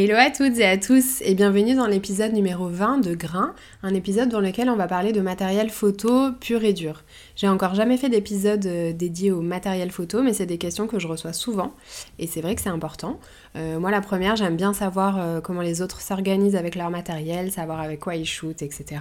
Hello 0.00 0.14
à 0.16 0.30
toutes 0.30 0.56
et 0.60 0.64
à 0.64 0.78
tous 0.78 1.22
et 1.22 1.34
bienvenue 1.34 1.74
dans 1.74 1.88
l'épisode 1.88 2.32
numéro 2.32 2.68
20 2.68 2.98
de 2.98 3.16
Grain, 3.16 3.52
un 3.82 3.94
épisode 3.94 4.28
dans 4.28 4.38
lequel 4.38 4.70
on 4.70 4.76
va 4.76 4.86
parler 4.86 5.10
de 5.10 5.20
matériel 5.20 5.70
photo 5.70 6.30
pur 6.38 6.62
et 6.62 6.72
dur. 6.72 7.02
J'ai 7.34 7.48
encore 7.48 7.74
jamais 7.74 7.96
fait 7.96 8.08
d'épisode 8.08 8.64
euh, 8.66 8.92
dédié 8.92 9.32
au 9.32 9.40
matériel 9.40 9.90
photo, 9.90 10.22
mais 10.22 10.32
c'est 10.32 10.46
des 10.46 10.56
questions 10.56 10.86
que 10.86 11.00
je 11.00 11.08
reçois 11.08 11.32
souvent 11.32 11.74
et 12.20 12.28
c'est 12.28 12.40
vrai 12.40 12.54
que 12.54 12.60
c'est 12.60 12.68
important. 12.68 13.18
Euh, 13.56 13.80
moi 13.80 13.90
la 13.90 14.00
première, 14.00 14.36
j'aime 14.36 14.54
bien 14.54 14.72
savoir 14.72 15.18
euh, 15.18 15.40
comment 15.40 15.62
les 15.62 15.82
autres 15.82 16.00
s'organisent 16.00 16.54
avec 16.54 16.76
leur 16.76 16.90
matériel, 16.90 17.50
savoir 17.50 17.80
avec 17.80 17.98
quoi 17.98 18.14
ils 18.14 18.24
shootent, 18.24 18.62
etc. 18.62 19.00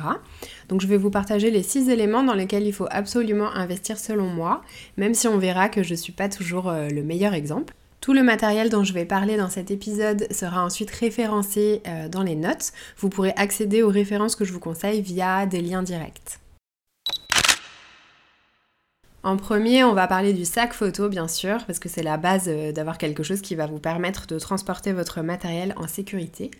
Donc 0.68 0.82
je 0.82 0.88
vais 0.88 0.98
vous 0.98 1.12
partager 1.12 1.52
les 1.52 1.62
6 1.62 1.92
éléments 1.92 2.23
dans 2.23 2.34
lesquels 2.34 2.66
il 2.66 2.73
faut 2.73 2.88
absolument 2.90 3.52
investir 3.54 4.00
selon 4.00 4.26
moi, 4.26 4.64
même 4.98 5.14
si 5.14 5.28
on 5.28 5.38
verra 5.38 5.70
que 5.70 5.84
je 5.84 5.94
suis 5.94 6.14
pas 6.14 6.28
toujours 6.28 6.72
le 6.72 7.04
meilleur 7.04 7.36
exemple. 7.36 7.76
Tout 8.02 8.14
le 8.14 8.24
matériel 8.24 8.70
dont 8.70 8.84
je 8.84 8.94
vais 8.94 9.06
parler 9.06 9.38
dans 9.38 9.50
cet 9.50 9.72
épisode 9.72 10.28
sera 10.31 10.64
ensuite 10.64 10.92
référencé 10.92 11.81
euh, 11.88 12.08
dans 12.08 12.23
les 12.23 12.36
notes. 12.36 12.72
Vous 12.98 13.09
pourrez 13.09 13.34
accéder 13.36 13.81
aux 13.84 13.89
références 13.89 14.36
que 14.36 14.45
je 14.45 14.54
vous 14.54 14.59
conseille 14.59 15.02
via 15.02 15.45
des 15.45 15.62
liens 15.62 15.84
directs. 15.84 16.39
En 19.23 19.36
premier, 19.36 19.84
on 19.84 19.94
va 19.94 20.06
parler 20.08 20.32
du 20.32 20.46
sac 20.46 20.73
photo, 20.73 21.10
bien 21.10 21.28
sûr, 21.28 21.58
parce 21.66 21.80
que 21.80 21.90
c'est 21.90 22.04
la 22.04 22.18
base 22.18 22.46
euh, 22.48 22.72
d'avoir 22.72 23.00
quelque 23.00 23.23
chose 23.23 23.42
qui 23.42 23.56
va 23.56 23.66
vous 23.66 23.80
permettre 23.80 24.28
de 24.28 24.38
transporter 24.38 24.94
votre 24.94 25.22
matériel 25.22 25.73
en 25.76 25.88
sécurité. 25.88 26.52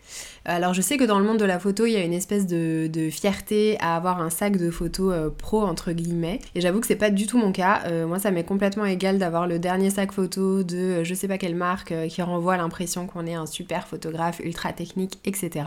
Alors, 0.44 0.74
je 0.74 0.82
sais 0.82 0.98
que 0.98 1.04
dans 1.04 1.20
le 1.20 1.26
monde 1.26 1.38
de 1.38 1.46
la 1.46 1.60
photo, 1.60 1.86
il 1.86 1.92
y 1.94 1.98
a 1.98 2.04
une 2.04 2.14
espèce 2.14 2.48
de, 2.48 2.90
fierté 3.12 3.78
à 3.80 3.96
avoir 3.96 4.20
un 4.22 4.32
sac 4.32 4.58
de 4.58 4.72
photo 4.72 5.12
euh, 5.12 5.30
pro, 5.30 5.62
entre 5.62 5.92
guillemets. 5.92 6.40
Et 6.56 6.62
j'avoue 6.62 6.80
que 6.80 6.88
c'est 6.88 6.96
pas 6.96 7.12
du 7.12 7.28
tout 7.28 7.38
mon 7.38 7.52
cas. 7.52 7.84
Euh, 7.86 8.08
moi, 8.08 8.18
ça 8.18 8.32
m'est 8.32 8.44
complètement 8.44 8.86
égal 8.86 9.20
d'avoir 9.20 9.48
le 9.48 9.60
dernier 9.60 9.92
sac 9.92 10.12
photo 10.12 10.64
de 10.64 11.04
je 11.04 11.14
sais 11.14 11.28
pas 11.28 11.38
quelle 11.38 11.56
marque 11.56 11.94
qui 12.10 12.22
renvoie 12.24 12.58
l'impression 12.58 13.06
qu'on 13.06 13.28
est 13.28 13.36
un 13.36 13.46
super 13.46 13.88
photographe 13.88 14.42
ultra 14.44 14.74
technique, 14.74 15.20
etc. 15.26 15.66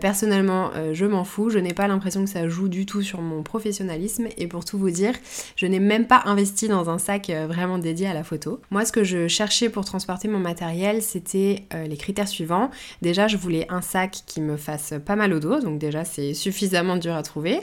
personnellement, 0.00 0.70
je 0.92 1.06
m'en 1.06 1.24
fous. 1.24 1.48
Je 1.50 1.58
n'ai 1.58 1.72
pas 1.72 1.88
l'impression 1.88 2.22
que 2.24 2.30
ça 2.30 2.48
joue 2.48 2.68
du 2.68 2.86
tout 2.86 3.02
sur 3.02 3.22
mon 3.22 3.42
professionnalisme. 3.42 4.26
Et 4.36 4.46
pour 4.46 4.64
tout 4.64 4.78
vous 4.78 4.90
dire, 4.90 5.14
je 5.56 5.66
n'ai 5.66 5.80
même 5.80 6.01
pas 6.06 6.22
investi 6.26 6.68
dans 6.68 6.90
un 6.90 6.98
sac 6.98 7.30
euh, 7.30 7.46
vraiment 7.46 7.78
dédié 7.78 8.06
à 8.06 8.14
la 8.14 8.24
photo. 8.24 8.60
Moi, 8.70 8.84
ce 8.84 8.92
que 8.92 9.04
je 9.04 9.28
cherchais 9.28 9.68
pour 9.68 9.84
transporter 9.84 10.28
mon 10.28 10.38
matériel, 10.38 11.02
c'était 11.02 11.64
euh, 11.74 11.86
les 11.86 11.96
critères 11.96 12.28
suivants. 12.28 12.70
Déjà, 13.00 13.28
je 13.28 13.36
voulais 13.36 13.66
un 13.68 13.82
sac 13.82 14.22
qui 14.26 14.40
me 14.40 14.56
fasse 14.56 14.94
pas 15.04 15.16
mal 15.16 15.32
au 15.32 15.40
dos, 15.40 15.60
donc 15.60 15.78
déjà 15.78 16.04
c'est 16.04 16.34
suffisamment 16.34 16.96
dur 16.96 17.14
à 17.14 17.22
trouver, 17.22 17.60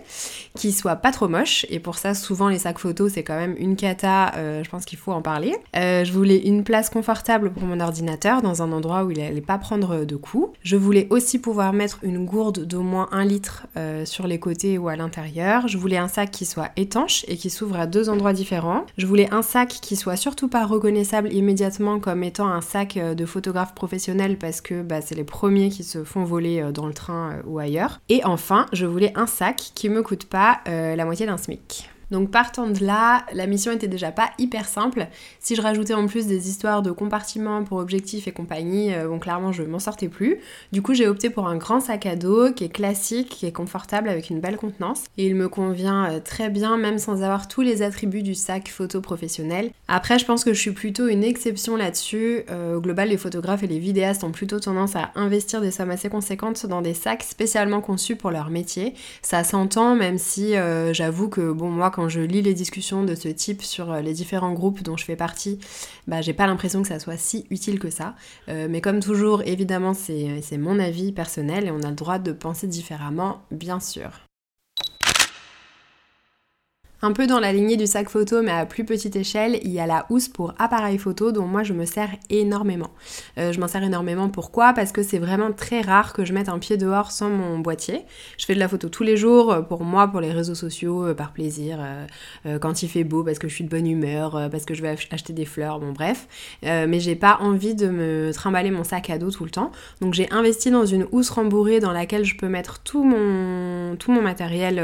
qui 0.56 0.72
soit 0.72 0.96
pas 0.96 1.12
trop 1.12 1.28
moche, 1.28 1.66
et 1.70 1.80
pour 1.80 1.98
ça, 1.98 2.14
souvent 2.14 2.50
les 2.50 2.60
sacs 2.60 2.80
photos, 2.80 3.14
c'est 3.14 3.24
quand 3.24 3.38
même 3.38 3.56
une 3.58 3.76
cata, 3.76 4.34
euh, 4.36 4.64
je 4.64 4.70
pense 4.70 4.86
qu'il 4.86 4.98
faut 4.98 5.12
en 5.12 5.22
parler. 5.22 5.56
je 5.74 6.12
voulais 6.12 6.38
une 6.38 6.64
place 6.64 6.90
confortable 6.90 7.52
pour 7.52 7.64
mon 7.64 7.80
ordinateur, 7.80 8.42
dans 8.42 8.62
un 8.62 8.72
endroit 8.72 9.04
où 9.04 9.12
il 9.12 9.20
allait 9.22 9.42
pas 9.42 9.58
prendre 9.58 10.06
de 10.06 10.16
coups. 10.16 10.50
Je 10.64 10.76
voulais 10.76 11.08
aussi 11.10 11.40
pouvoir 11.40 11.74
mettre 11.74 12.00
une 12.04 12.26
gourde 12.26 12.66
d'au 12.66 12.82
moins 12.82 13.08
un 13.12 13.26
litre 13.26 13.68
sur 14.06 14.28
les 14.28 14.40
côtés 14.40 14.78
ou 14.78 14.90
à 14.90 14.96
l'intérieur. 14.96 15.68
Je 15.68 15.78
voulais 15.78 15.98
un 15.98 16.08
sac 16.08 16.32
qui 16.32 16.46
soit 16.46 16.70
étanche 16.76 17.26
et 17.28 17.38
qui 17.38 17.50
s'ouvre 17.50 17.80
à 17.80 17.88
deux 17.88 18.10
endroits 18.10 18.29
je 18.98 19.06
voulais 19.06 19.32
un 19.34 19.42
sac 19.42 19.70
qui 19.70 19.96
soit 19.96 20.16
surtout 20.16 20.48
pas 20.48 20.66
reconnaissable 20.66 21.34
immédiatement 21.34 22.00
comme 22.00 22.24
étant 22.24 22.48
un 22.48 22.62
sac 22.62 22.98
euh, 22.98 23.16
de 23.16 23.26
photographe 23.26 23.74
professionnel 23.74 24.38
parce 24.38 24.62
que 24.62 24.82
bah, 24.82 25.02
c'est 25.02 25.16
les 25.16 25.24
premiers 25.24 25.70
qui 25.70 25.84
se 25.84 26.04
font 26.04 26.24
voler 26.24 26.62
euh, 26.62 26.72
dans 26.72 26.86
le 26.86 26.94
train 26.94 27.32
euh, 27.32 27.42
ou 27.46 27.60
ailleurs. 27.60 28.02
Et 28.10 28.24
enfin, 28.24 28.68
je 28.72 28.86
voulais 28.86 29.12
un 29.16 29.28
sac 29.28 29.72
qui 29.74 29.90
me 29.90 30.04
coûte 30.04 30.26
pas 30.26 30.60
la 30.66 31.06
moitié 31.06 31.26
d'un 31.26 31.38
SMIC. 31.38 31.90
Donc 32.12 32.32
partant 32.32 32.68
de 32.68 32.84
là, 32.84 33.26
la 33.34 33.46
mission 33.46 33.72
était 33.72 33.88
déjà 33.88 34.12
pas 34.12 34.32
hyper 34.38 34.68
simple. 34.68 35.08
Si 35.40 35.56
je 35.56 35.62
rajoutais 35.62 35.94
en 35.94 36.08
plus 36.08 36.28
des 36.28 36.50
histoires 36.50 36.82
de 36.82 36.92
compartiments 36.92 37.64
pour 37.64 37.78
objectifs 37.78 38.28
et 38.28 38.32
compagnie, 38.32 38.94
euh, 38.94 39.08
bon 39.08 39.20
clairement 39.20 39.52
je 39.52 39.64
m'en 39.64 39.80
sortais 39.80 40.08
plus. 40.08 40.40
Du 40.72 40.82
coup 40.82 40.94
j'ai 40.94 41.08
opté 41.08 41.30
pour 41.30 41.48
un 41.48 41.58
grand 41.58 41.80
sac 41.80 42.06
à 42.06 42.16
dos 42.16 42.52
qui 42.52 42.64
est 42.64 42.70
classique, 42.70 43.30
qui 43.30 43.46
est 43.46 43.52
confortable 43.52 44.10
avec 44.10 44.30
une 44.30 44.40
belle 44.40 44.58
contenance 44.58 45.04
et 45.18 45.28
il 45.28 45.36
me 45.36 45.50
convient 45.50 46.12
euh, 46.12 46.20
très 46.20 46.50
bien 46.50 46.78
même 46.78 46.98
sans 46.98 47.22
avoir 47.24 47.48
tous 47.48 47.62
les 47.62 47.82
attributs 47.82 48.24
du 48.24 48.36
sac 48.36 48.70
photo 48.70 49.02
professionnel. 49.02 49.72
Après 49.88 50.18
je 50.20 50.26
pense 50.26 50.44
que 50.44 50.54
je 50.54 50.60
suis 50.60 50.72
plutôt 50.72 51.08
une 51.08 51.24
exception 51.24 51.76
là-dessus. 51.76 52.44
Euh, 52.50 52.78
au 52.78 52.82
global 52.82 53.10
les 53.10 53.18
photographes 53.18 53.64
et 53.64 53.68
les 53.68 53.80
vidéastes 53.80 54.24
ont 54.24 54.32
plutôt 54.32 54.60
tendance 54.60 54.96
à 54.96 55.12
investir 55.16 55.62
des 55.62 55.72
sommes 55.72 55.92
assez 55.92 56.10
conséquentes 56.10 56.66
dans 56.66 56.82
des 56.82 56.94
sacs 56.94 57.24
spécialement 57.24 57.82
conçus 57.82 58.16
pour 58.16 58.32
leur 58.32 58.50
métier. 58.50 58.94
Ça 59.22 59.44
s'entend 59.44 59.96
même 59.96 60.18
si 60.18 60.54
j'avoue 60.92 61.30
que 61.30 61.52
bon 61.52 61.70
moi 61.70 61.92
quand 61.92 61.99
je 62.08 62.22
lis 62.22 62.42
les 62.42 62.54
discussions 62.54 63.04
de 63.04 63.16
ce 63.16 63.28
type 63.28 63.62
sur 63.62 63.92
euh, 63.92 64.02
les 64.02 64.14
différents 64.14 64.54
groupes 64.54 64.84
dont 64.84 64.96
je 64.96 65.04
fais 65.04 65.16
partie, 65.16 65.60
bah, 66.08 66.22
j'ai 66.22 66.34
pas 66.34 66.48
l'impression 66.48 66.82
que 66.82 66.88
ça 66.88 67.00
soit 67.00 67.18
si 67.18 67.46
utile 67.50 67.80
que 67.80 67.90
ça. 67.90 68.16
Euh, 68.48 68.68
mais 68.70 68.80
comme 68.80 69.00
toujours, 69.00 69.42
évidemment, 69.44 69.94
c'est 69.94 70.58
mon 70.58 70.80
avis 70.80 71.12
personnel 71.12 71.66
et 71.66 71.72
on 71.72 71.82
a 71.82 71.90
le 71.90 71.96
droit 71.96 72.20
de 72.20 72.32
penser 72.32 72.68
différemment, 72.68 73.42
bien 73.52 73.80
sûr. 73.80 74.29
Un 77.02 77.14
peu 77.14 77.28
dans 77.28 77.40
la 77.40 77.54
lignée 77.54 77.78
du 77.78 77.88
sac 77.88 78.10
photo 78.10 78.42
mais 78.42 78.52
à 78.52 78.66
plus 78.66 78.84
petite 78.84 79.16
échelle, 79.16 79.58
il 79.64 79.72
y 79.72 79.80
a 79.80 79.88
la 79.88 80.06
housse 80.10 80.28
pour 80.28 80.54
appareil 80.60 80.98
photo 80.98 81.32
dont 81.32 81.46
moi 81.46 81.64
je 81.64 81.72
me 81.72 81.86
sers 81.86 82.10
énormément. 82.30 82.90
Euh, 83.38 83.54
je 83.54 83.60
m'en 83.62 83.70
sers 83.70 83.82
énormément 83.82 84.28
pourquoi? 84.28 84.74
Parce 84.74 84.92
que 84.92 85.02
c'est 85.02 85.18
vraiment 85.18 85.54
très 85.54 85.80
rare 85.80 86.12
que 86.12 86.26
je 86.26 86.34
mette 86.34 86.50
un 86.50 86.60
pied 86.60 86.76
dehors 86.76 87.12
sans 87.12 87.30
mon 87.30 87.58
boîtier. 87.60 88.02
Je 88.38 88.46
fais 88.46 88.54
de 88.54 88.60
la 88.60 88.68
photo 88.68 88.90
tous 88.90 89.04
les 89.04 89.16
jours 89.16 89.50
euh, 89.50 89.62
pour 89.62 89.86
moi, 89.86 90.10
pour 90.10 90.20
les 90.20 90.34
réseaux 90.34 90.56
sociaux, 90.56 91.06
euh, 91.06 91.14
par 91.14 91.32
plaisir, 91.32 91.80
quand 92.62 92.84
il 92.84 92.90
fait 92.90 93.04
beau, 93.04 93.24
parce 93.24 93.40
que 93.40 93.48
je 93.48 93.54
suis 93.54 93.64
de 93.64 93.70
bonne 93.70 93.88
humeur, 93.88 94.50
parce 94.52 94.66
que 94.66 94.74
je 94.74 94.82
vais 94.82 94.90
acheter 94.90 95.34
des 95.34 95.46
fleurs, 95.46 95.80
bon 95.80 95.92
bref. 95.92 96.28
mais 96.64 97.00
j'ai 97.00 97.16
pas 97.16 97.38
envie 97.42 97.76
de 97.76 97.88
me 97.88 98.32
trimballer 98.34 98.72
mon 98.72 98.84
sac 98.84 99.10
à 99.10 99.18
dos 99.18 99.32
tout 99.32 99.44
le 99.44 99.50
temps. 99.50 99.72
Donc 100.02 100.14
j'ai 100.14 100.30
investi 100.32 100.72
dans 100.72 100.86
une 100.86 101.08
housse 101.12 101.30
rembourrée 101.30 101.80
dans 101.80 101.92
laquelle 101.92 102.26
je 102.26 102.36
peux 102.36 102.48
mettre 102.48 102.80
tout 102.80 103.04
mon, 103.04 103.96
tout 103.98 104.12
mon 104.12 104.22
matériel 104.22 104.84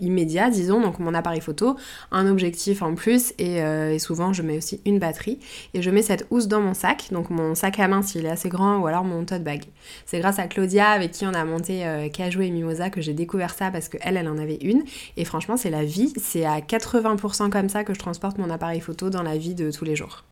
immédiat, 0.00 0.50
disons. 0.50 0.80
Donc 0.80 0.98
mon 1.04 1.14
appareil 1.14 1.40
photo, 1.40 1.76
un 2.10 2.26
objectif 2.26 2.82
en 2.82 2.94
plus 2.94 3.32
euh, 3.40 3.92
et, 3.92 3.98
souvent 3.98 4.32
je 4.32 4.42
mets 4.42 4.56
aussi 4.56 4.80
une 4.84 4.98
batterie 4.98 5.38
et 5.74 5.82
je 5.82 5.90
mets 5.90 6.02
cette 6.02 6.26
housse 6.30 6.48
dans 6.48 6.60
mon 6.60 6.74
sac, 6.74 7.08
donc 7.12 7.30
mon 7.30 7.54
sac 7.54 7.78
à 7.78 7.88
main 7.88 8.02
s'il 8.02 8.26
est 8.26 8.30
assez 8.30 8.48
grand 8.48 8.78
ou 8.78 8.86
alors 8.86 9.04
mon 9.04 9.24
tote 9.24 9.44
bag. 9.44 9.64
C'est 10.06 10.18
grâce 10.18 10.38
à 10.38 10.46
Claudia 10.46 10.90
avec 10.90 11.12
qui 11.12 11.26
on 11.26 11.34
a 11.34 11.44
monté 11.44 11.86
euh, 11.86 12.08
et 12.08 12.50
Mimosa 12.50 12.90
que 12.90 13.00
j'ai 13.00 13.14
découvert 13.14 13.54
ça 13.54 13.70
parce 13.70 13.88
qu'elle 13.88 14.16
elle 14.16 14.28
en 14.28 14.38
avait 14.38 14.58
une 14.62 14.82
et 15.16 15.24
franchement 15.24 15.56
c'est 15.56 15.70
la 15.70 15.84
vie, 15.84 16.12
c'est 16.16 16.44
à 16.44 16.60
80% 16.60 17.50
comme 17.50 17.68
ça 17.68 17.84
que 17.84 17.94
je 17.94 17.98
transporte 17.98 18.38
mon 18.38 18.50
appareil 18.50 18.80
photo 18.80 19.10
dans 19.10 19.22
la 19.22 19.36
vie 19.36 19.54
de 19.54 19.70
tous 19.70 19.84
les 19.84 19.96
jours. 19.96 20.24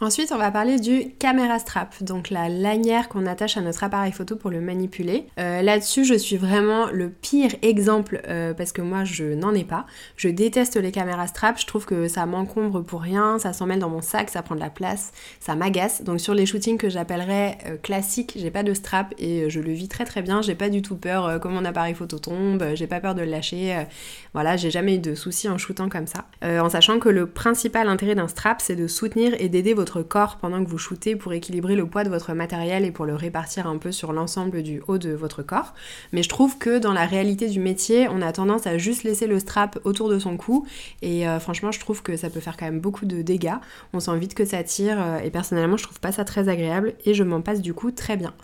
Ensuite, 0.00 0.30
on 0.30 0.38
va 0.38 0.52
parler 0.52 0.78
du 0.78 1.10
caméra 1.18 1.58
strap, 1.58 2.04
donc 2.04 2.30
la 2.30 2.48
lanière 2.48 3.08
qu'on 3.08 3.26
attache 3.26 3.56
à 3.56 3.60
notre 3.62 3.82
appareil 3.82 4.12
photo 4.12 4.36
pour 4.36 4.48
le 4.48 4.60
manipuler. 4.60 5.26
Euh, 5.40 5.60
là-dessus, 5.60 6.04
je 6.04 6.14
suis 6.14 6.36
vraiment 6.36 6.86
le 6.92 7.10
pire 7.10 7.50
exemple 7.62 8.22
euh, 8.28 8.54
parce 8.54 8.70
que 8.70 8.80
moi, 8.80 9.02
je 9.02 9.24
n'en 9.24 9.52
ai 9.54 9.64
pas. 9.64 9.86
Je 10.16 10.28
déteste 10.28 10.76
les 10.76 10.92
caméras 10.92 11.26
strap, 11.26 11.58
je 11.58 11.66
trouve 11.66 11.84
que 11.84 12.06
ça 12.06 12.26
m'encombre 12.26 12.80
pour 12.80 13.02
rien, 13.02 13.40
ça 13.40 13.52
s'emmêle 13.52 13.80
dans 13.80 13.88
mon 13.88 14.00
sac, 14.00 14.30
ça 14.30 14.40
prend 14.40 14.54
de 14.54 14.60
la 14.60 14.70
place, 14.70 15.10
ça 15.40 15.56
m'agace. 15.56 16.04
Donc 16.04 16.20
sur 16.20 16.32
les 16.32 16.46
shootings 16.46 16.78
que 16.78 16.88
j'appellerais 16.88 17.58
euh, 17.66 17.76
classiques, 17.76 18.34
j'ai 18.36 18.52
pas 18.52 18.62
de 18.62 18.74
strap 18.74 19.12
et 19.18 19.50
je 19.50 19.58
le 19.58 19.72
vis 19.72 19.88
très 19.88 20.04
très 20.04 20.22
bien. 20.22 20.42
J'ai 20.42 20.54
pas 20.54 20.68
du 20.68 20.80
tout 20.80 20.94
peur 20.94 21.40
que 21.40 21.48
mon 21.48 21.64
appareil 21.64 21.94
photo 21.94 22.20
tombe, 22.20 22.64
j'ai 22.74 22.86
pas 22.86 23.00
peur 23.00 23.16
de 23.16 23.22
le 23.22 23.30
lâcher. 23.32 23.84
voilà, 24.32 24.56
j'ai 24.56 24.70
jamais 24.70 24.94
eu 24.94 24.98
de 25.00 25.16
soucis 25.16 25.48
en 25.48 25.58
shootant 25.58 25.88
comme 25.88 26.06
ça. 26.06 26.26
en 26.44 26.68
sachant 26.70 27.00
que 27.00 27.08
le 27.08 27.26
principal 27.26 27.88
intérêt 27.88 28.14
d'un 28.14 28.28
strap, 28.28 28.60
c'est 28.60 28.76
de 28.76 28.86
soutenir 28.86 29.34
et 29.40 29.48
d'aider 29.48 29.74
votre 29.74 29.87
votre 29.88 30.02
corps 30.02 30.36
pendant 30.36 30.62
que 30.62 30.68
vous 30.68 30.76
shootez 30.76 31.16
pour 31.16 31.32
équilibrer 31.32 31.74
le 31.74 31.86
poids 31.86 32.04
de 32.04 32.10
votre 32.10 32.34
matériel 32.34 32.84
et 32.84 32.90
pour 32.90 33.06
le 33.06 33.14
répartir 33.14 33.66
un 33.66 33.78
peu 33.78 33.90
sur 33.90 34.12
l'ensemble 34.12 34.62
du 34.62 34.82
haut 34.86 34.98
de 34.98 35.12
votre 35.12 35.42
corps. 35.42 35.72
Mais 36.12 36.22
je 36.22 36.28
trouve 36.28 36.58
que 36.58 36.78
dans 36.78 36.92
la 36.92 37.06
réalité 37.06 37.48
du 37.48 37.58
métier, 37.58 38.06
on 38.10 38.20
a 38.20 38.30
tendance 38.32 38.66
à 38.66 38.76
juste 38.76 39.02
laisser 39.02 39.26
le 39.26 39.38
strap 39.38 39.78
autour 39.84 40.10
de 40.10 40.18
son 40.18 40.36
cou 40.36 40.66
et 41.00 41.26
euh, 41.26 41.40
franchement, 41.40 41.72
je 41.72 41.80
trouve 41.80 42.02
que 42.02 42.18
ça 42.18 42.28
peut 42.28 42.40
faire 42.40 42.58
quand 42.58 42.66
même 42.66 42.80
beaucoup 42.80 43.06
de 43.06 43.22
dégâts. 43.22 43.54
On 43.94 44.00
sent 44.00 44.18
vite 44.18 44.34
que 44.34 44.44
ça 44.44 44.62
tire 44.62 44.98
euh, 45.00 45.20
et 45.20 45.30
personnellement, 45.30 45.78
je 45.78 45.84
trouve 45.84 46.00
pas 46.00 46.12
ça 46.12 46.26
très 46.26 46.50
agréable 46.50 46.92
et 47.06 47.14
je 47.14 47.24
m'en 47.24 47.40
passe 47.40 47.62
du 47.62 47.72
coup 47.72 47.90
très 47.90 48.18
bien. 48.18 48.34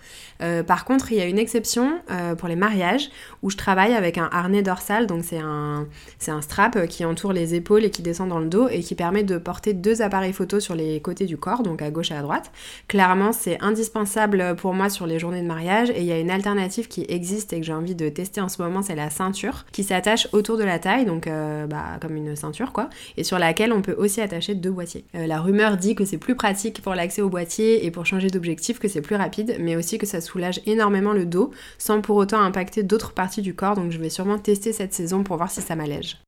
Euh, 0.40 0.62
par 0.62 0.86
contre, 0.86 1.12
il 1.12 1.18
y 1.18 1.20
a 1.20 1.26
une 1.26 1.38
exception 1.38 2.00
pour 2.38 2.48
les 2.48 2.56
mariages 2.56 3.10
où 3.42 3.50
je 3.50 3.56
travaille 3.56 3.92
avec 3.92 4.16
un 4.18 4.28
harnais 4.32 4.62
dorsal, 4.62 5.06
donc 5.06 5.24
c'est 5.24 5.38
un, 5.38 5.86
c'est 6.18 6.30
un 6.30 6.40
strap 6.40 6.86
qui 6.86 7.04
entoure 7.04 7.32
les 7.32 7.54
épaules 7.54 7.84
et 7.84 7.90
qui 7.90 8.02
descend 8.02 8.30
dans 8.30 8.38
le 8.38 8.46
dos 8.46 8.68
et 8.68 8.80
qui 8.80 8.94
permet 8.94 9.22
de 9.22 9.36
porter 9.36 9.74
deux 9.74 10.00
appareils 10.00 10.32
photo 10.32 10.60
sur 10.60 10.74
les 10.74 11.00
côtés 11.00 11.26
du 11.26 11.33
corps, 11.36 11.62
donc 11.62 11.82
à 11.82 11.90
gauche 11.90 12.10
et 12.10 12.14
à 12.14 12.22
droite. 12.22 12.52
Clairement, 12.88 13.32
c'est 13.32 13.60
indispensable 13.62 14.56
pour 14.56 14.74
moi 14.74 14.88
sur 14.88 15.06
les 15.06 15.18
journées 15.18 15.42
de 15.42 15.46
mariage 15.46 15.90
et 15.90 16.00
il 16.00 16.06
y 16.06 16.12
a 16.12 16.18
une 16.18 16.30
alternative 16.30 16.88
qui 16.88 17.04
existe 17.08 17.52
et 17.52 17.60
que 17.60 17.66
j'ai 17.66 17.72
envie 17.72 17.94
de 17.94 18.08
tester 18.08 18.40
en 18.40 18.48
ce 18.48 18.60
moment, 18.62 18.82
c'est 18.82 18.94
la 18.94 19.10
ceinture 19.10 19.66
qui 19.72 19.84
s'attache 19.84 20.28
autour 20.32 20.56
de 20.58 20.64
la 20.64 20.78
taille, 20.78 21.04
donc 21.06 21.26
bah, 21.26 21.98
comme 22.00 22.16
une 22.16 22.36
ceinture 22.36 22.72
quoi, 22.72 22.90
et 23.16 23.24
sur 23.24 23.38
laquelle 23.38 23.72
on 23.72 23.82
peut 23.82 23.94
aussi 23.96 24.20
attacher 24.20 24.54
deux 24.54 24.70
boîtiers. 24.70 25.04
Euh, 25.14 25.26
la 25.26 25.40
rumeur 25.40 25.76
dit 25.76 25.94
que 25.94 26.04
c'est 26.04 26.18
plus 26.18 26.34
pratique 26.34 26.82
pour 26.82 26.94
l'accès 26.94 27.22
au 27.22 27.28
boîtier 27.28 27.84
et 27.86 27.90
pour 27.90 28.06
changer 28.06 28.28
d'objectif, 28.28 28.78
que 28.78 28.88
c'est 28.88 29.00
plus 29.00 29.16
rapide, 29.16 29.56
mais 29.60 29.76
aussi 29.76 29.98
que 29.98 30.06
ça 30.06 30.20
soulage 30.20 30.60
énormément 30.66 31.12
le 31.12 31.26
dos 31.26 31.50
sans 31.78 32.00
pour 32.00 32.16
autant 32.16 32.40
impacter 32.40 32.82
d'autres 32.82 33.12
parties 33.12 33.42
du 33.42 33.54
corps, 33.54 33.74
donc 33.74 33.90
je 33.90 33.98
vais 33.98 34.10
sûrement 34.10 34.38
tester 34.38 34.72
cette 34.72 34.94
saison 34.94 35.22
pour 35.22 35.36
voir 35.36 35.50
si 35.50 35.60
ça 35.60 35.76
m'allège. 35.76 36.18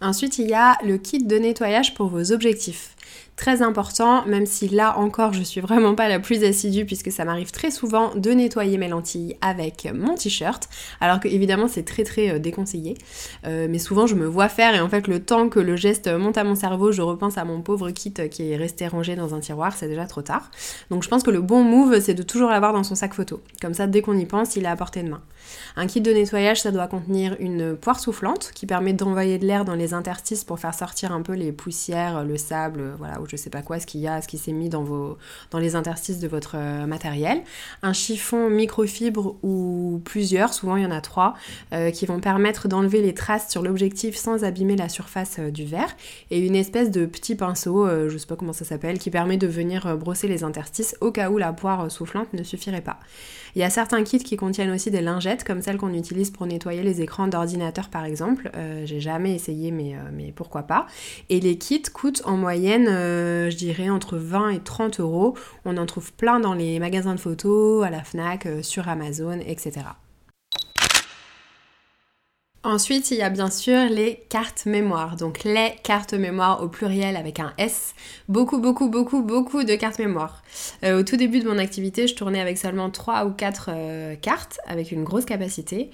Ensuite, 0.00 0.38
il 0.38 0.48
y 0.48 0.54
a 0.54 0.76
le 0.84 0.96
kit 0.96 1.24
de 1.24 1.38
nettoyage 1.38 1.94
pour 1.94 2.08
vos 2.08 2.32
objectifs. 2.32 2.94
Très 3.38 3.62
important, 3.62 4.26
même 4.26 4.46
si 4.46 4.68
là 4.68 4.98
encore 4.98 5.32
je 5.32 5.44
suis 5.44 5.60
vraiment 5.60 5.94
pas 5.94 6.08
la 6.08 6.18
plus 6.18 6.42
assidue 6.42 6.84
puisque 6.84 7.12
ça 7.12 7.24
m'arrive 7.24 7.52
très 7.52 7.70
souvent 7.70 8.12
de 8.16 8.32
nettoyer 8.32 8.78
mes 8.78 8.88
lentilles 8.88 9.36
avec 9.40 9.88
mon 9.94 10.16
t-shirt, 10.16 10.68
alors 11.00 11.20
que 11.20 11.28
évidemment 11.28 11.68
c'est 11.68 11.84
très 11.84 12.02
très 12.02 12.30
euh, 12.30 12.38
déconseillé. 12.40 12.96
Euh, 13.46 13.68
mais 13.70 13.78
souvent 13.78 14.08
je 14.08 14.16
me 14.16 14.26
vois 14.26 14.48
faire 14.48 14.74
et 14.74 14.80
en 14.80 14.88
fait 14.88 15.06
le 15.06 15.20
temps 15.20 15.48
que 15.48 15.60
le 15.60 15.76
geste 15.76 16.08
monte 16.08 16.36
à 16.36 16.42
mon 16.42 16.56
cerveau, 16.56 16.90
je 16.90 17.00
repense 17.00 17.38
à 17.38 17.44
mon 17.44 17.62
pauvre 17.62 17.92
kit 17.92 18.12
qui 18.28 18.50
est 18.50 18.56
resté 18.56 18.88
rangé 18.88 19.14
dans 19.14 19.36
un 19.36 19.38
tiroir, 19.38 19.72
c'est 19.76 19.86
déjà 19.86 20.06
trop 20.06 20.22
tard. 20.22 20.50
Donc 20.90 21.04
je 21.04 21.08
pense 21.08 21.22
que 21.22 21.30
le 21.30 21.40
bon 21.40 21.62
move 21.62 22.00
c'est 22.00 22.14
de 22.14 22.24
toujours 22.24 22.50
l'avoir 22.50 22.72
dans 22.72 22.82
son 22.82 22.96
sac 22.96 23.14
photo. 23.14 23.40
Comme 23.62 23.72
ça 23.72 23.86
dès 23.86 24.02
qu'on 24.02 24.18
y 24.18 24.26
pense, 24.26 24.56
il 24.56 24.64
est 24.64 24.68
à 24.68 24.74
portée 24.74 25.04
de 25.04 25.10
main. 25.10 25.22
Un 25.76 25.86
kit 25.86 26.00
de 26.00 26.10
nettoyage 26.10 26.62
ça 26.62 26.72
doit 26.72 26.88
contenir 26.88 27.36
une 27.38 27.76
poire 27.76 28.00
soufflante 28.00 28.50
qui 28.52 28.66
permet 28.66 28.94
d'envoyer 28.94 29.38
de 29.38 29.46
l'air 29.46 29.64
dans 29.64 29.76
les 29.76 29.94
interstices 29.94 30.42
pour 30.42 30.58
faire 30.58 30.74
sortir 30.74 31.12
un 31.12 31.22
peu 31.22 31.34
les 31.34 31.52
poussières, 31.52 32.24
le 32.24 32.36
sable, 32.36 32.96
voilà, 32.98 33.20
ou 33.20 33.26
je 33.28 33.36
sais 33.36 33.50
pas 33.50 33.62
quoi, 33.62 33.80
ce 33.80 33.86
qu'il 33.86 34.00
y 34.00 34.08
a, 34.08 34.20
ce 34.20 34.28
qui 34.28 34.38
s'est 34.38 34.52
mis 34.52 34.68
dans, 34.68 34.82
vos, 34.82 35.16
dans 35.50 35.58
les 35.58 35.76
interstices 35.76 36.18
de 36.18 36.28
votre 36.28 36.56
euh, 36.56 36.86
matériel. 36.86 37.42
Un 37.82 37.92
chiffon 37.92 38.50
microfibre 38.50 39.36
ou 39.42 40.00
plusieurs, 40.04 40.52
souvent 40.52 40.76
il 40.76 40.82
y 40.82 40.86
en 40.86 40.90
a 40.90 41.00
trois, 41.00 41.34
euh, 41.72 41.90
qui 41.90 42.06
vont 42.06 42.20
permettre 42.20 42.68
d'enlever 42.68 43.00
les 43.00 43.14
traces 43.14 43.50
sur 43.50 43.62
l'objectif 43.62 44.16
sans 44.16 44.44
abîmer 44.44 44.76
la 44.76 44.88
surface 44.88 45.36
euh, 45.38 45.50
du 45.50 45.64
verre. 45.64 45.96
Et 46.30 46.44
une 46.44 46.56
espèce 46.56 46.90
de 46.90 47.06
petit 47.06 47.34
pinceau, 47.34 47.86
je 48.08 48.16
sais 48.18 48.26
pas 48.26 48.36
comment 48.36 48.52
ça 48.52 48.64
s'appelle, 48.64 48.98
qui 48.98 49.10
permet 49.10 49.36
de 49.36 49.46
venir 49.46 49.96
brosser 49.96 50.28
les 50.28 50.44
interstices 50.44 50.96
au 51.00 51.10
cas 51.12 51.30
où 51.30 51.38
la 51.38 51.52
poire 51.52 51.90
soufflante 51.90 52.32
ne 52.32 52.42
suffirait 52.42 52.80
pas. 52.80 52.98
Il 53.54 53.60
y 53.60 53.64
a 53.64 53.70
certains 53.70 54.02
kits 54.04 54.18
qui 54.18 54.36
contiennent 54.36 54.70
aussi 54.70 54.90
des 54.90 55.00
lingettes, 55.00 55.44
comme 55.44 55.62
celles 55.62 55.78
qu'on 55.78 55.94
utilise 55.94 56.30
pour 56.30 56.46
nettoyer 56.46 56.82
les 56.82 57.00
écrans 57.00 57.26
d'ordinateur 57.28 57.88
par 57.88 58.04
exemple. 58.04 58.50
J'ai 58.84 59.00
jamais 59.00 59.34
essayé, 59.34 59.70
mais, 59.70 59.96
mais 60.12 60.32
pourquoi 60.32 60.62
pas. 60.62 60.86
Et 61.28 61.40
les 61.40 61.56
kits 61.58 61.82
coûtent 61.82 62.22
en 62.24 62.36
moyenne 62.36 62.87
euh, 62.87 62.87
je 62.88 63.56
dirais 63.56 63.90
entre 63.90 64.16
20 64.16 64.50
et 64.50 64.60
30 64.60 65.00
euros. 65.00 65.36
On 65.64 65.76
en 65.76 65.86
trouve 65.86 66.12
plein 66.12 66.40
dans 66.40 66.54
les 66.54 66.78
magasins 66.78 67.14
de 67.14 67.20
photos, 67.20 67.84
à 67.84 67.90
la 67.90 68.02
FNAC, 68.02 68.46
euh, 68.46 68.62
sur 68.62 68.88
Amazon, 68.88 69.38
etc. 69.40 69.72
Ensuite, 72.64 73.12
il 73.12 73.18
y 73.18 73.22
a 73.22 73.30
bien 73.30 73.50
sûr 73.50 73.88
les 73.88 74.16
cartes 74.28 74.66
mémoire. 74.66 75.16
Donc 75.16 75.44
les 75.44 75.74
cartes 75.84 76.12
mémoire 76.12 76.62
au 76.62 76.68
pluriel 76.68 77.16
avec 77.16 77.40
un 77.40 77.52
S. 77.56 77.94
Beaucoup, 78.28 78.58
beaucoup, 78.58 78.88
beaucoup, 78.88 79.22
beaucoup 79.22 79.62
de 79.62 79.74
cartes 79.76 80.00
mémoire. 80.00 80.42
Euh, 80.84 81.00
au 81.00 81.02
tout 81.04 81.16
début 81.16 81.38
de 81.38 81.48
mon 81.48 81.56
activité, 81.56 82.08
je 82.08 82.14
tournais 82.14 82.40
avec 82.40 82.58
seulement 82.58 82.90
3 82.90 83.26
ou 83.26 83.30
4 83.30 84.16
cartes 84.20 84.58
avec 84.66 84.90
une 84.90 85.04
grosse 85.04 85.24
capacité. 85.24 85.90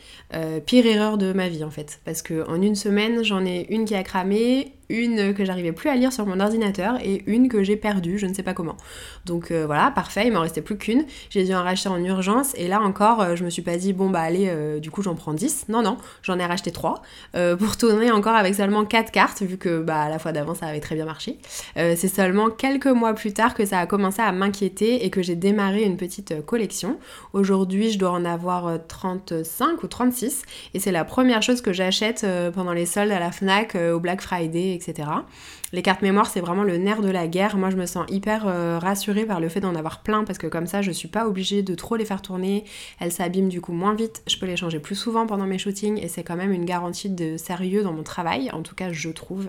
pire 0.67 0.87
erreur 0.87 1.19
de 1.19 1.33
ma 1.33 1.49
vie 1.49 1.65
en 1.65 1.71
fait. 1.71 2.01
Parce 2.05 2.23
qu'en 2.23 2.61
une 2.61 2.75
semaine, 2.75 3.23
j'en 3.23 3.45
ai 3.45 3.67
une 3.69 3.85
qui 3.85 3.95
a 3.95 4.03
cramé, 4.03 4.73
une 4.89 5.35
que 5.35 5.45
j'arrivais 5.45 5.73
plus 5.73 5.89
à 5.89 5.97
lire 5.97 6.13
sur 6.13 6.27
mon 6.27 6.41
ordinateur 6.41 6.99
et 7.03 7.23
une 7.27 7.49
que 7.49 7.63
j'ai 7.63 7.77
perdue, 7.77 8.19
je 8.19 8.27
ne 8.27 8.35
sais 8.35 8.43
pas 8.43 8.55
comment. 8.55 8.77
Donc 9.25 9.51
euh, 9.51 9.65
voilà, 9.67 9.91
parfait, 9.91 10.27
il 10.27 10.33
m'en 10.33 10.41
restait 10.41 10.63
plus 10.63 10.77
qu'une. 10.77 11.05
J'ai 11.31 11.45
dû 11.45 11.55
en 11.55 11.63
racheter 11.63 11.89
en 11.89 12.03
urgence 12.03 12.55
et 12.57 12.69
là 12.69 12.81
encore, 12.81 13.21
euh, 13.21 13.37
je 13.37 13.45
me 13.45 13.51
suis 13.51 13.63
pas 13.63 13.77
dit 13.77 13.93
bon 13.93 14.11
bah 14.11 14.21
allez, 14.21 14.47
euh, 14.49 14.79
du 14.79 14.91
coup 14.91 15.03
j'en 15.03 15.15
prends 15.15 15.33
10. 15.33 15.67
Non, 15.69 15.83
non, 15.83 15.97
j'en 16.23 16.39
ai 16.39 16.45
racheté 16.45 16.71
3 16.71 17.03
pour 17.59 17.77
tourner 17.77 18.11
encore 18.11 18.35
avec 18.35 18.55
seulement 18.55 18.85
4 18.85 19.11
cartes 19.11 19.43
vu 19.43 19.57
que 19.57 19.81
bah 19.81 20.09
la 20.09 20.19
fois 20.19 20.33
d'avant 20.33 20.55
ça 20.55 20.67
avait 20.67 20.81
très 20.81 20.95
bien 20.95 21.05
marché. 21.05 21.39
C'est 21.77 22.09
seulement 22.09 22.51
quelques 22.51 22.87
mois 22.87 23.15
plus 23.15 23.33
tard 23.33 23.55
que 23.55 23.65
ça 23.65 23.79
a 23.79 23.87
commencé 23.87 24.23
à 24.23 24.33
m'inquiéter 24.33 25.05
et 25.05 25.11
que 25.11 25.23
j'ai 25.23 25.37
démarré 25.37 25.83
une 25.83 25.97
petite 25.97 26.45
collection. 26.45 26.99
Aujourd'hui, 27.33 27.91
je 27.91 27.99
dois 27.99 28.11
en 28.11 28.25
avoir 28.25 28.79
35 28.87 29.83
ou 29.83 29.87
36 29.87 30.43
et 30.75 30.81
c'est 30.81 30.93
la 30.93 31.05
première 31.05 31.43
chose 31.43 31.61
que 31.61 31.73
j'achète 31.73 32.27
pendant 32.55 32.73
les 32.73 32.87
soldes 32.87 33.13
à 33.13 33.21
la 33.21 33.33
FNAC, 33.33 33.77
au 33.77 34.01
Black 34.01 34.21
Friday, 34.21 34.74
etc. 34.75 35.09
Les 35.73 35.83
cartes 35.83 36.03
mémoire, 36.03 36.27
c'est 36.27 36.41
vraiment 36.41 36.63
le 36.63 36.77
nerf 36.77 37.01
de 37.01 37.11
la 37.11 37.27
guerre. 37.27 37.57
Moi, 37.57 37.71
je 37.71 37.77
me 37.77 37.87
sens 37.87 38.07
hyper 38.11 38.47
euh, 38.47 38.79
rassurée 38.79 39.25
par 39.25 39.41
le 39.41 39.49
fait 39.49 39.61
d'en 39.61 39.75
avoir 39.75 40.03
plein 40.03 40.25
parce 40.25 40.39
que 40.39 40.47
comme 40.47 40.67
ça, 40.67 40.83
je 40.83 40.91
suis 40.91 41.09
pas 41.09 41.27
obligée 41.27 41.63
de 41.63 41.75
trop 41.75 41.97
les 41.97 42.05
faire 42.05 42.23
tourner. 42.23 42.65
Elles 43.01 43.13
s'abîment 43.13 43.49
du 43.49 43.61
coup 43.61 43.73
moins 43.73 43.95
vite. 43.95 44.23
Je 44.27 44.37
peux 44.39 44.47
les 44.47 44.57
changer 44.57 44.81
plus 44.81 44.95
souvent 44.95 45.27
pendant 45.27 45.47
mes 45.47 45.59
shootings 45.59 46.01
et 46.03 46.09
c'est 46.09 46.23
quand 46.23 46.37
même 46.37 46.53
une 46.53 46.65
garantie 46.65 47.11
de 47.11 47.37
sérieux 47.37 47.83
dans 47.83 47.93
mon 47.93 48.03
travail. 48.03 48.51
En 48.53 48.63
tout 48.63 48.75
cas, 48.75 48.93
je 48.93 49.11
trouve. 49.11 49.49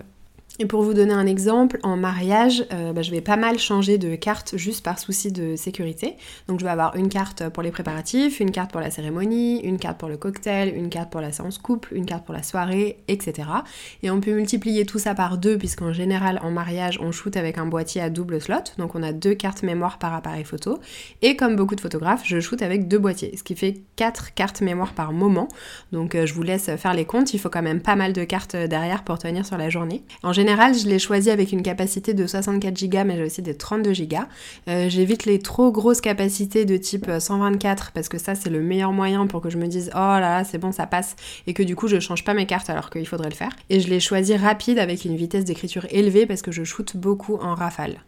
Et 0.58 0.64
pour 0.64 0.82
vous 0.82 0.94
donner 0.94 1.12
un 1.12 1.26
exemple, 1.26 1.78
en 1.82 1.98
mariage, 1.98 2.64
euh, 2.72 2.94
bah, 2.94 3.02
je 3.02 3.10
vais 3.10 3.20
pas 3.20 3.36
mal 3.36 3.58
changer 3.58 3.98
de 3.98 4.14
carte 4.14 4.56
juste 4.56 4.82
par 4.82 4.98
souci 4.98 5.30
de 5.30 5.54
sécurité. 5.54 6.16
Donc 6.48 6.60
je 6.60 6.64
vais 6.64 6.70
avoir 6.70 6.96
une 6.96 7.10
carte 7.10 7.50
pour 7.50 7.62
les 7.62 7.70
préparatifs, 7.70 8.40
une 8.40 8.50
carte 8.50 8.70
pour 8.70 8.80
la 8.80 8.90
cérémonie, 8.90 9.60
une 9.60 9.78
carte 9.78 9.98
pour 9.98 10.08
le 10.08 10.16
cocktail, 10.16 10.74
une 10.74 10.88
carte 10.88 11.10
pour 11.10 11.20
la 11.20 11.30
séance 11.30 11.58
couple, 11.58 11.94
une 11.94 12.06
carte 12.06 12.24
pour 12.24 12.34
la 12.34 12.42
soirée, 12.42 12.96
etc. 13.08 13.48
Et 14.02 14.10
on 14.10 14.20
peut 14.20 14.32
multiplier 14.32 14.86
tout 14.86 14.98
ça 14.98 15.14
par 15.14 15.36
deux 15.36 15.58
puisqu'en 15.58 15.92
général 15.92 16.40
en 16.42 16.50
mariage 16.50 16.98
on 17.02 17.12
shoot 17.12 17.36
avec 17.36 17.58
un 17.58 17.66
boîtier 17.66 18.00
à 18.00 18.08
double 18.08 18.40
slot, 18.40 18.72
donc 18.78 18.94
on 18.94 19.02
a 19.02 19.12
deux 19.12 19.34
cartes 19.34 19.62
mémoire 19.62 19.98
par 19.98 20.14
appareil 20.14 20.44
photo. 20.44 20.78
Et 21.20 21.36
comme 21.36 21.56
beaucoup 21.56 21.74
de 21.74 21.82
photographes, 21.82 22.22
je 22.24 22.40
shoot 22.40 22.62
avec 22.62 22.88
deux 22.88 22.98
boîtiers, 22.98 23.36
ce 23.36 23.42
qui 23.42 23.56
fait 23.56 23.82
quatre 23.96 24.32
cartes 24.32 24.62
mémoire 24.62 24.94
par 24.94 25.12
moment. 25.12 25.48
Donc 25.92 26.14
euh, 26.14 26.24
je 26.24 26.32
vous 26.32 26.42
laisse 26.42 26.70
faire 26.76 26.94
les 26.94 27.04
comptes, 27.04 27.34
il 27.34 27.38
faut 27.38 27.50
quand 27.50 27.62
même 27.62 27.82
pas 27.82 27.96
mal 27.96 28.14
de 28.14 28.24
cartes 28.24 28.56
derrière 28.56 29.04
pour 29.04 29.18
tenir 29.18 29.44
sur 29.44 29.58
la 29.58 29.68
journée. 29.68 30.02
En 30.22 30.32
général, 30.32 30.45
je 30.46 30.88
l'ai 30.88 30.98
choisi 30.98 31.30
avec 31.30 31.52
une 31.52 31.62
capacité 31.62 32.14
de 32.14 32.26
64 32.26 32.84
Go, 32.86 32.98
mais 33.04 33.16
j'ai 33.16 33.24
aussi 33.24 33.42
des 33.42 33.56
32 33.56 33.92
Go. 34.04 34.16
Euh, 34.68 34.88
j'évite 34.88 35.24
les 35.24 35.38
trop 35.38 35.72
grosses 35.72 36.00
capacités 36.00 36.64
de 36.64 36.76
type 36.76 37.10
124 37.18 37.92
parce 37.92 38.08
que 38.08 38.18
ça, 38.18 38.34
c'est 38.34 38.50
le 38.50 38.60
meilleur 38.60 38.92
moyen 38.92 39.26
pour 39.26 39.40
que 39.40 39.50
je 39.50 39.58
me 39.58 39.66
dise 39.66 39.90
oh 39.94 39.98
là 39.98 40.20
là, 40.20 40.44
c'est 40.44 40.58
bon, 40.58 40.72
ça 40.72 40.86
passe, 40.86 41.16
et 41.46 41.54
que 41.54 41.62
du 41.62 41.76
coup, 41.76 41.88
je 41.88 42.00
change 42.00 42.24
pas 42.24 42.34
mes 42.34 42.46
cartes 42.46 42.70
alors 42.70 42.90
qu'il 42.90 43.06
faudrait 43.06 43.30
le 43.30 43.34
faire. 43.34 43.52
Et 43.70 43.80
je 43.80 43.88
l'ai 43.88 44.00
choisi 44.00 44.36
rapide 44.36 44.78
avec 44.78 45.04
une 45.04 45.16
vitesse 45.16 45.44
d'écriture 45.44 45.86
élevée 45.90 46.26
parce 46.26 46.42
que 46.42 46.52
je 46.52 46.64
shoote 46.64 46.96
beaucoup 46.96 47.36
en 47.36 47.54
rafale. 47.54 48.00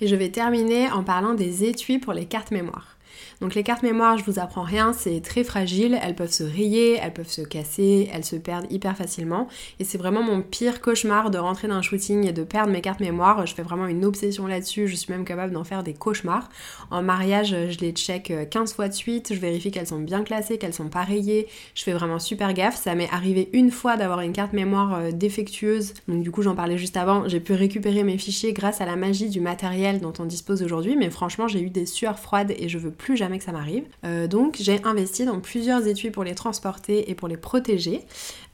Et 0.00 0.08
je 0.08 0.16
vais 0.16 0.30
terminer 0.30 0.90
en 0.90 1.04
parlant 1.04 1.34
des 1.34 1.64
étuis 1.64 1.98
pour 1.98 2.12
les 2.12 2.24
cartes 2.24 2.50
mémoire. 2.50 2.96
Donc 3.40 3.54
les 3.54 3.62
cartes 3.62 3.82
mémoire, 3.82 4.18
je 4.18 4.24
vous 4.24 4.38
apprends 4.38 4.62
rien, 4.62 4.92
c'est 4.92 5.20
très 5.20 5.44
fragile, 5.44 5.98
elles 6.02 6.14
peuvent 6.14 6.32
se 6.32 6.44
rayer, 6.44 6.98
elles 7.02 7.12
peuvent 7.12 7.28
se 7.28 7.42
casser, 7.42 8.08
elles 8.12 8.24
se 8.24 8.36
perdent 8.36 8.70
hyper 8.70 8.96
facilement. 8.96 9.48
Et 9.80 9.84
c'est 9.84 9.98
vraiment 9.98 10.22
mon 10.22 10.42
pire 10.42 10.80
cauchemar 10.80 11.30
de 11.30 11.38
rentrer 11.38 11.68
dans 11.68 11.74
un 11.74 11.82
shooting 11.82 12.26
et 12.26 12.32
de 12.32 12.44
perdre 12.44 12.72
mes 12.72 12.80
cartes 12.80 13.00
mémoire. 13.00 13.46
Je 13.46 13.54
fais 13.54 13.62
vraiment 13.62 13.86
une 13.86 14.04
obsession 14.04 14.46
là-dessus, 14.46 14.88
je 14.88 14.96
suis 14.96 15.12
même 15.12 15.24
capable 15.24 15.52
d'en 15.52 15.64
faire 15.64 15.82
des 15.82 15.94
cauchemars. 15.94 16.48
En 16.90 17.02
mariage, 17.02 17.56
je 17.70 17.78
les 17.78 17.92
check 17.92 18.32
15 18.50 18.74
fois 18.74 18.88
de 18.88 18.94
suite, 18.94 19.34
je 19.34 19.40
vérifie 19.40 19.70
qu'elles 19.70 19.86
sont 19.86 19.98
bien 19.98 20.22
classées, 20.22 20.58
qu'elles 20.58 20.74
sont 20.74 20.88
pas 20.88 21.02
rayées. 21.02 21.48
Je 21.74 21.82
fais 21.82 21.92
vraiment 21.92 22.18
super 22.18 22.52
gaffe. 22.54 22.76
Ça 22.76 22.94
m'est 22.94 23.10
arrivé 23.10 23.48
une 23.52 23.70
fois 23.70 23.96
d'avoir 23.96 24.20
une 24.20 24.32
carte 24.32 24.52
mémoire 24.52 24.94
euh, 24.94 25.10
défectueuse. 25.10 25.94
Donc 26.08 26.22
du 26.22 26.30
coup, 26.30 26.42
j'en 26.42 26.54
parlais 26.54 26.78
juste 26.78 26.96
avant, 26.96 27.28
j'ai 27.28 27.40
pu 27.40 27.52
récupérer 27.52 28.02
mes 28.02 28.18
fichiers 28.18 28.52
grâce 28.52 28.80
à 28.80 28.86
la 28.86 28.96
magie 28.96 29.28
du 29.28 29.40
matériel 29.40 30.00
dont 30.00 30.12
on 30.18 30.24
dispose 30.24 30.62
aujourd'hui. 30.62 30.96
Mais 30.96 31.10
franchement, 31.10 31.48
j'ai 31.48 31.60
eu 31.60 31.70
des 31.70 31.86
sueurs 31.86 32.18
froides 32.18 32.52
et 32.56 32.68
je 32.68 32.78
veux 32.78 32.90
plus 33.02 33.16
jamais 33.16 33.38
que 33.38 33.44
ça 33.44 33.50
m'arrive. 33.50 33.84
Euh, 34.04 34.28
donc 34.28 34.56
j'ai 34.60 34.80
investi 34.84 35.24
dans 35.24 35.40
plusieurs 35.40 35.86
étuis 35.88 36.12
pour 36.12 36.22
les 36.22 36.36
transporter 36.36 37.10
et 37.10 37.16
pour 37.16 37.26
les 37.26 37.36
protéger. 37.36 38.00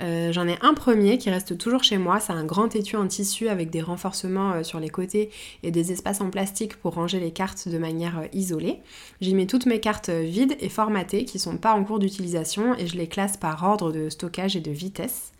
Euh, 0.02 0.32
j'en 0.32 0.48
ai 0.48 0.56
un 0.62 0.72
premier 0.72 1.18
qui 1.18 1.28
reste 1.28 1.58
toujours 1.58 1.84
chez 1.84 1.98
moi, 1.98 2.18
c'est 2.18 2.32
un 2.32 2.44
grand 2.44 2.74
étui 2.74 2.96
en 2.96 3.06
tissu 3.06 3.48
avec 3.48 3.68
des 3.68 3.82
renforcements 3.82 4.52
euh, 4.52 4.62
sur 4.62 4.80
les 4.80 4.88
côtés 4.88 5.30
et 5.62 5.70
des 5.70 5.92
espaces 5.92 6.22
en 6.22 6.30
plastique 6.30 6.76
pour 6.76 6.94
ranger 6.94 7.20
les 7.20 7.30
cartes 7.30 7.68
de 7.68 7.76
manière 7.76 8.22
isolée. 8.32 8.80
J'y 9.20 9.34
mets 9.34 9.46
toutes 9.46 9.66
mes 9.66 9.80
cartes 9.80 10.08
vides 10.08 10.56
et 10.60 10.70
formatées 10.70 11.26
qui 11.26 11.38
sont 11.38 11.58
pas 11.58 11.74
en 11.74 11.84
cours 11.84 11.98
d'utilisation 11.98 12.74
et 12.78 12.86
je 12.86 12.96
les 12.96 13.06
classe 13.06 13.36
par 13.36 13.62
ordre 13.64 13.92
de 13.92 14.08
stockage 14.08 14.56
et 14.56 14.60
de 14.60 14.70
vitesse. 14.70 15.32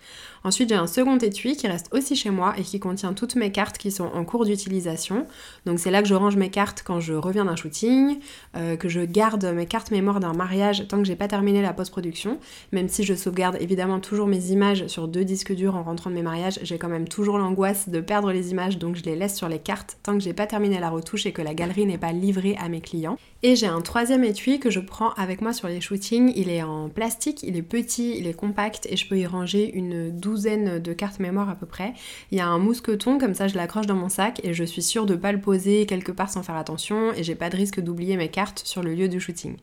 Ensuite, 0.45 0.69
j'ai 0.69 0.75
un 0.75 0.87
second 0.87 1.19
étui 1.19 1.57
qui 1.57 1.67
reste 1.67 1.88
aussi 1.93 2.17
chez 2.17 2.31
moi 2.31 2.55
et 2.57 2.62
qui 2.62 2.79
contient 2.79 3.12
toutes 3.12 3.37
mes 3.37 3.50
cartes 3.50 3.79
qui 3.79 3.91
sont 3.91 4.05
en 4.07 4.25
cours 4.25 4.45
d'utilisation. 4.45 5.27
Donc 5.67 5.79
c'est 5.79 5.91
là 5.91 6.03
que 6.03 6.09
je 6.09 6.15
range 6.15 6.37
mes 6.37 6.50
cartes 6.50 6.83
quand 6.85 7.00
je 7.00 7.15
reviens 7.15 7.45
d'un 7.45 7.57
shooting, 7.57 8.19
euh, 8.57 8.77
que 8.77 8.88
je 8.88 9.00
garde 9.00 9.45
mes 9.45 9.67
cartes 9.67 9.91
mémoire 9.91 10.21
d'un 10.21 10.33
mariage 10.33 10.87
tant 10.88 10.99
que 10.99 11.05
j'ai 11.05 11.17
pas 11.17 11.29
terminé 11.29 11.61
la 11.62 11.73
post-production. 11.73 12.38
Même 12.73 12.88
si 12.88 13.05
je 13.05 13.15
sauvegarde 13.15 13.57
évidemment 13.61 14.00
toujours 14.00 14.27
mes 14.27 14.50
images 14.50 14.87
sur 14.87 15.09
deux 15.09 15.25
disques 15.25 15.55
durs 15.55 15.77
en 15.77 15.83
rentrant 15.83 16.11
de 16.11 16.15
mes 16.15 16.23
mariages, 16.23 16.61
j'ai 16.62 16.79
quand 16.79 16.88
même 16.88 17.09
toujours 17.09 17.38
l'angoisse 17.38 17.88
de 17.88 18.00
perdre 18.00 18.33
les 18.33 18.50
images, 18.50 18.79
donc 18.79 18.97
je 18.97 19.03
les 19.03 19.17
laisse 19.17 19.37
sur 19.37 19.49
les 19.49 19.59
cartes 19.59 19.99
tant 20.03 20.15
que 20.15 20.21
j'ai 20.21 20.33
pas 20.33 20.47
terminé 20.47 20.79
la 20.79 20.91
retouche 20.91 21.27
et 21.27 21.33
que 21.33 21.43
la 21.43 21.55
galerie 21.55 21.87
n'est 21.87 21.99
pas 21.99 22.12
livrée 22.12 22.57
à 22.61 22.69
mes 22.69 22.81
clients. 22.81 23.19
Et 23.43 23.55
j'ai 23.55 23.67
un 23.67 23.81
troisième 23.81 24.25
étui 24.25 24.59
que 24.59 24.71
je 24.71 24.81
prends 24.81 25.12
avec 25.12 25.41
moi 25.43 25.53
sur 25.53 25.69
les 25.69 25.81
shootings. 25.81 26.33
Il 26.35 26.49
est 26.49 26.62
en 26.62 26.88
plastique, 26.88 27.45
il 27.45 27.57
est 27.57 27.62
petit, 27.62 28.19
il 28.19 28.27
est 28.27 28.35
compact 28.35 28.87
et 28.91 28.97
je 28.97 29.09
peux 29.09 29.17
y 29.17 29.27
ranger 29.27 29.73
une 29.75 29.98
douzaine 30.12 30.78
de 30.78 30.93
cartes 30.93 31.21
mémoire 31.21 31.50
à 31.50 31.55
peu 31.55 31.67
près. 31.67 31.95
Il 32.31 32.38
y 32.38 32.40
a 32.40 32.47
un 32.47 32.59
mousqueton, 32.59 33.19
comme 33.19 33.35
ça 33.35 33.49
je 33.49 33.57
l'accroche 33.57 33.87
dans 33.87 33.95
mon 33.95 34.09
sac 34.09 34.40
et 34.45 34.55
je 34.55 34.64
suis 34.64 34.83
sûre 34.83 35.07
de 35.07 35.14
pas 35.14 35.33
le 35.33 35.40
poser 35.40 35.87
quelque 35.87 36.12
part 36.12 36.31
sans 36.31 36.43
faire 36.43 36.57
attention 36.57 37.12
et 37.14 37.23
j'ai 37.23 37.35
pas 37.35 37.50
de 37.50 37.57
risque 37.57 37.81
d'oublier 37.81 38.17
mes 38.17 38.28
cartes 38.28 38.62
sur 38.64 38.83
le 38.83 38.95
lieu 38.95 39.09
du 39.09 39.21
shooting. 39.21 39.57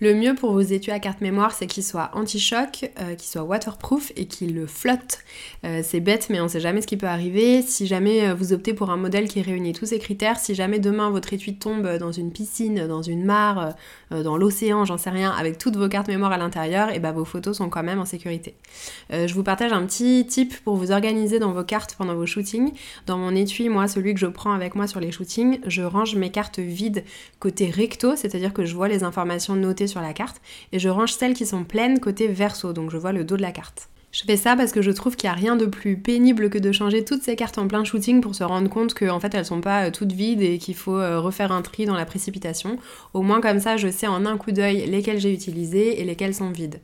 Le 0.00 0.14
mieux 0.14 0.34
pour 0.34 0.52
vos 0.52 0.60
étuis 0.60 0.92
à 0.92 0.98
carte 0.98 1.20
mémoire, 1.20 1.52
c'est 1.52 1.66
qu'ils 1.66 1.84
soient 1.84 2.10
anti-choc, 2.14 2.90
euh, 3.00 3.14
qu'ils 3.14 3.28
soient 3.28 3.44
waterproof 3.44 4.12
et 4.16 4.26
qu'ils 4.26 4.66
flottent. 4.66 5.20
Euh, 5.64 5.80
c'est 5.82 6.00
bête, 6.00 6.28
mais 6.30 6.40
on 6.40 6.48
sait 6.48 6.60
jamais 6.60 6.80
ce 6.80 6.86
qui 6.86 6.96
peut 6.96 7.06
arriver. 7.06 7.62
Si 7.62 7.86
jamais 7.86 8.28
euh, 8.28 8.34
vous 8.34 8.52
optez 8.52 8.74
pour 8.74 8.90
un 8.90 8.96
modèle 8.96 9.28
qui 9.28 9.40
réunit 9.42 9.72
tous 9.72 9.86
ces 9.86 9.98
critères, 9.98 10.38
si 10.38 10.54
jamais 10.54 10.78
demain 10.78 11.10
votre 11.10 11.32
étui 11.32 11.56
tombe 11.56 11.98
dans 11.98 12.12
une 12.12 12.32
piscine, 12.32 12.86
dans 12.86 13.02
une 13.02 13.24
mare, 13.24 13.74
dans 14.10 14.36
l'océan, 14.36 14.84
j'en 14.84 14.98
sais 14.98 15.10
rien, 15.10 15.30
avec 15.30 15.58
toutes 15.58 15.76
vos 15.76 15.88
cartes 15.88 16.08
mémoire 16.08 16.32
à 16.32 16.38
l'intérieur, 16.38 16.90
et 16.94 16.98
bah 16.98 17.12
vos 17.12 17.24
photos 17.24 17.56
sont 17.56 17.68
quand 17.68 17.82
même 17.82 17.98
en 17.98 18.04
sécurité. 18.04 18.54
je 19.10 19.32
vous 19.32 19.42
partage 19.42 19.72
un 19.72 19.84
petit 19.86 20.26
tip 20.26 20.54
pour 20.62 20.76
vous 20.76 20.90
organiser 20.90 21.38
dans 21.38 21.52
vos 21.52 21.64
cartes 21.64 21.94
pendant 21.96 22.14
vos 22.14 22.26
shootings. 22.26 22.72
Dans 23.06 23.18
mon 23.18 23.34
étui, 23.34 23.68
moi, 23.68 23.88
celui 23.88 24.14
que 24.14 24.20
je 24.20 24.26
prends 24.26 24.52
avec 24.52 24.74
moi 24.74 24.86
sur 24.86 25.00
les 25.00 25.12
shootings, 25.12 25.60
je 25.66 25.82
range 25.82 26.14
mes 26.16 26.30
cartes 26.30 26.58
vides 26.58 27.04
côté 27.38 27.70
recto, 27.70 28.16
c'est-à-dire 28.16 28.52
que 28.52 28.64
je 28.64 28.74
vois 28.74 28.88
les 28.88 29.04
informations 29.04 29.56
notées 29.56 29.83
sur 29.86 30.00
la 30.00 30.12
carte 30.12 30.40
et 30.72 30.78
je 30.78 30.88
range 30.88 31.12
celles 31.12 31.34
qui 31.34 31.46
sont 31.46 31.64
pleines 31.64 32.00
côté 32.00 32.28
verso, 32.28 32.72
donc 32.72 32.90
je 32.90 32.96
vois 32.96 33.12
le 33.12 33.24
dos 33.24 33.36
de 33.36 33.42
la 33.42 33.52
carte. 33.52 33.88
Je 34.14 34.22
fais 34.22 34.36
ça 34.36 34.54
parce 34.54 34.70
que 34.70 34.80
je 34.80 34.92
trouve 34.92 35.16
qu'il 35.16 35.28
n'y 35.28 35.32
a 35.32 35.36
rien 35.36 35.56
de 35.56 35.66
plus 35.66 35.96
pénible 35.96 36.48
que 36.48 36.58
de 36.58 36.70
changer 36.70 37.04
toutes 37.04 37.22
ces 37.22 37.34
cartes 37.34 37.58
en 37.58 37.66
plein 37.66 37.82
shooting 37.82 38.20
pour 38.20 38.36
se 38.36 38.44
rendre 38.44 38.70
compte 38.70 38.94
qu'en 38.94 39.16
en 39.16 39.20
fait 39.20 39.34
elles 39.34 39.44
sont 39.44 39.60
pas 39.60 39.86
euh, 39.86 39.90
toutes 39.90 40.12
vides 40.12 40.40
et 40.40 40.58
qu'il 40.58 40.76
faut 40.76 40.96
euh, 40.96 41.18
refaire 41.18 41.50
un 41.50 41.62
tri 41.62 41.84
dans 41.84 41.96
la 41.96 42.06
précipitation. 42.06 42.78
Au 43.12 43.22
moins 43.22 43.40
comme 43.40 43.58
ça 43.58 43.76
je 43.76 43.88
sais 43.88 44.06
en 44.06 44.24
un 44.24 44.36
coup 44.36 44.52
d'œil 44.52 44.86
lesquelles 44.86 45.18
j'ai 45.18 45.32
utilisées 45.32 46.00
et 46.00 46.04
lesquelles 46.04 46.34
sont 46.34 46.50
vides. 46.50 46.80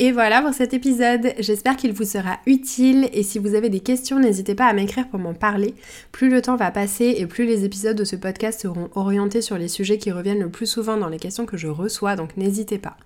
Et 0.00 0.10
voilà 0.10 0.42
pour 0.42 0.52
cet 0.52 0.74
épisode, 0.74 1.34
j'espère 1.38 1.76
qu'il 1.76 1.92
vous 1.92 2.02
sera 2.02 2.40
utile 2.46 3.08
et 3.12 3.22
si 3.22 3.38
vous 3.38 3.54
avez 3.54 3.68
des 3.68 3.78
questions, 3.78 4.18
n'hésitez 4.18 4.56
pas 4.56 4.66
à 4.66 4.72
m'écrire 4.72 5.06
pour 5.06 5.20
m'en 5.20 5.34
parler. 5.34 5.72
Plus 6.10 6.30
le 6.30 6.42
temps 6.42 6.56
va 6.56 6.72
passer 6.72 7.14
et 7.16 7.26
plus 7.26 7.44
les 7.44 7.64
épisodes 7.64 7.96
de 7.96 8.02
ce 8.02 8.16
podcast 8.16 8.60
seront 8.60 8.90
orientés 8.96 9.40
sur 9.40 9.56
les 9.56 9.68
sujets 9.68 9.98
qui 9.98 10.10
reviennent 10.10 10.40
le 10.40 10.48
plus 10.48 10.66
souvent 10.66 10.96
dans 10.96 11.08
les 11.08 11.20
questions 11.20 11.46
que 11.46 11.56
je 11.56 11.68
reçois, 11.68 12.16
donc 12.16 12.36
n'hésitez 12.36 12.78
pas. 12.78 12.96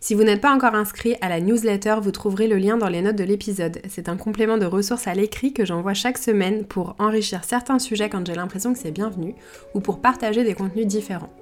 Si 0.00 0.14
vous 0.14 0.24
n'êtes 0.24 0.40
pas 0.40 0.54
encore 0.54 0.74
inscrit 0.74 1.16
à 1.20 1.28
la 1.28 1.42
newsletter, 1.42 1.96
vous 2.00 2.12
trouverez 2.12 2.48
le 2.48 2.56
lien 2.56 2.78
dans 2.78 2.88
les 2.88 3.02
notes 3.02 3.16
de 3.16 3.24
l'épisode. 3.24 3.82
C'est 3.86 4.08
un 4.08 4.16
complément 4.16 4.56
de 4.56 4.64
ressources 4.64 5.06
à 5.06 5.12
l'écrit 5.12 5.52
que 5.52 5.66
j'envoie 5.66 5.92
chaque 5.92 6.16
semaine 6.16 6.64
pour 6.64 6.96
enrichir 6.98 7.44
certains 7.44 7.78
sujets 7.78 8.08
quand 8.08 8.26
j'ai 8.26 8.34
l'impression 8.34 8.72
que 8.72 8.78
c'est 8.78 8.90
bienvenu 8.90 9.34
ou 9.74 9.80
pour 9.80 10.00
partager 10.00 10.44
des 10.44 10.54
contenus 10.54 10.86
différents. 10.86 11.32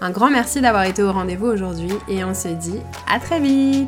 Un 0.00 0.10
grand 0.10 0.30
merci 0.30 0.60
d'avoir 0.60 0.82
été 0.82 1.04
au 1.04 1.12
rendez-vous 1.12 1.46
aujourd'hui 1.46 1.92
et 2.08 2.24
on 2.24 2.34
se 2.34 2.48
dit 2.48 2.80
à 3.08 3.20
très 3.20 3.38
vite 3.38 3.86